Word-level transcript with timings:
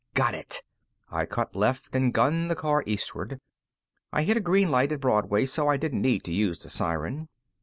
"Got 0.15 0.33
it!" 0.33 0.63
I 1.11 1.27
cut 1.27 1.55
left 1.55 1.95
and 1.95 2.11
gunned 2.11 2.49
the 2.49 2.55
car 2.55 2.83
eastward. 2.87 3.39
I 4.11 4.23
hit 4.23 4.35
a 4.35 4.39
green 4.39 4.71
light 4.71 4.91
at 4.91 4.99
Broadway, 4.99 5.45
so 5.45 5.67
I 5.67 5.77
didn't 5.77 6.01
need 6.01 6.23
to 6.23 6.33
use 6.33 6.57
the 6.57 6.69
siren. 6.69 7.29